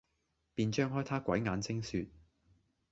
[0.55, 2.07] 便張開他鬼眼睛説，